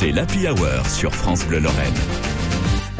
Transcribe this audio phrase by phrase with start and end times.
[0.00, 1.92] C'est l'Happy Hour sur France Bleu Lorraine.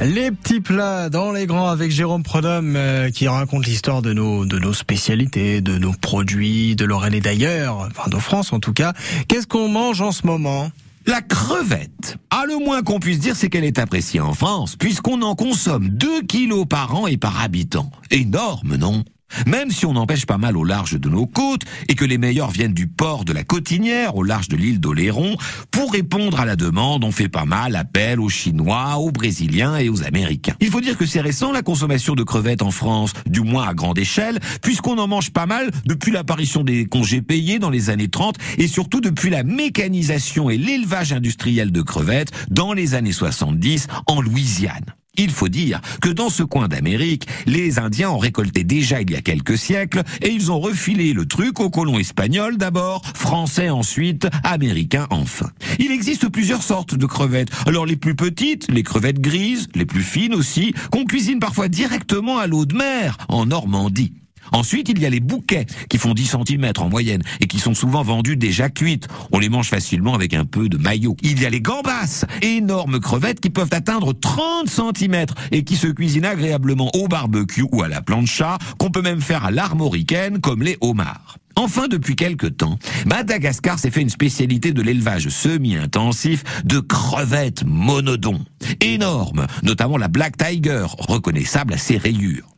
[0.02, 4.44] Les petits plats dans les grands avec Jérôme Prodhomme euh, qui raconte l'histoire de nos
[4.44, 8.74] de nos spécialités, de nos produits, de Lorraine et d'ailleurs, enfin de France en tout
[8.74, 8.92] cas.
[9.28, 10.70] Qu'est-ce qu'on mange en ce moment?
[11.06, 12.18] La crevette.
[12.28, 15.88] Ah, le moins qu'on puisse dire, c'est qu'elle est appréciée en France, puisqu'on en consomme
[15.88, 17.90] 2 kilos par an et par habitant.
[18.10, 19.04] Énorme, non?
[19.46, 22.50] Même si on empêche pas mal au large de nos côtes et que les meilleurs
[22.50, 25.36] viennent du port de la Cotinière au large de l'île d'Oléron,
[25.70, 29.88] pour répondre à la demande, on fait pas mal appel aux Chinois, aux Brésiliens et
[29.88, 30.54] aux Américains.
[30.60, 33.74] Il faut dire que c'est récent la consommation de crevettes en France, du moins à
[33.74, 38.08] grande échelle, puisqu'on en mange pas mal depuis l'apparition des congés payés dans les années
[38.08, 43.86] 30 et surtout depuis la mécanisation et l'élevage industriel de crevettes dans les années 70
[44.06, 44.99] en Louisiane.
[45.22, 49.16] Il faut dire que dans ce coin d'Amérique, les Indiens ont récolté déjà il y
[49.16, 54.26] a quelques siècles et ils ont refilé le truc aux colons espagnols d'abord, français ensuite,
[54.44, 55.50] américains enfin.
[55.78, 57.50] Il existe plusieurs sortes de crevettes.
[57.66, 62.38] Alors les plus petites, les crevettes grises, les plus fines aussi, qu'on cuisine parfois directement
[62.38, 64.14] à l'eau de mer, en Normandie.
[64.52, 67.74] Ensuite, il y a les bouquets qui font 10 cm en moyenne et qui sont
[67.74, 69.08] souvent vendus déjà cuites.
[69.32, 71.16] On les mange facilement avec un peu de maillot.
[71.22, 75.86] Il y a les gambas, énormes crevettes qui peuvent atteindre 30 cm et qui se
[75.86, 80.62] cuisinent agréablement au barbecue ou à la plancha, qu'on peut même faire à l'armoricaine comme
[80.62, 81.36] les homards.
[81.56, 88.44] Enfin, depuis quelque temps, Madagascar s'est fait une spécialité de l'élevage semi-intensif de crevettes monodons.
[88.80, 92.49] Énormes, notamment la Black Tiger, reconnaissable à ses rayures.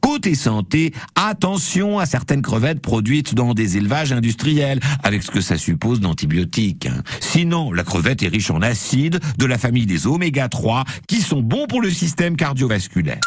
[0.00, 5.56] Côté santé, attention à certaines crevettes produites dans des élevages industriels, avec ce que ça
[5.56, 6.86] suppose d'antibiotiques.
[6.86, 7.02] hein.
[7.20, 11.42] Sinon, la crevette est riche en acides de la famille des oméga 3 qui sont
[11.42, 13.20] bons pour le système cardiovasculaire.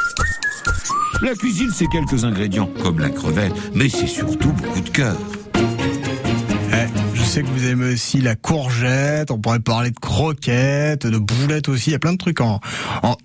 [1.21, 5.17] La cuisine, c'est quelques ingrédients, comme la crevette, mais c'est surtout beaucoup de cœur.
[7.27, 11.67] Je sais que vous aimez aussi la courgette, on pourrait parler de croquettes, de boulettes
[11.67, 12.61] aussi, il y a plein de trucs en,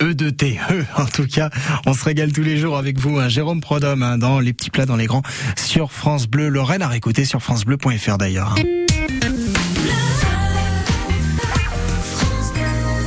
[0.02, 0.58] E de T.
[0.72, 1.50] E, en tout cas,
[1.86, 3.28] on se régale tous les jours avec vous, hein.
[3.28, 5.22] Jérôme Prodhomme, hein, dans Les petits plats dans les grands,
[5.56, 8.56] sur France Bleu Lorraine, à réécouter sur francebleu.fr d'ailleurs.